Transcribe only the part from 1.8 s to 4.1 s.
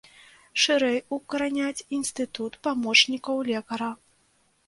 інстытут памочнікаў лекара.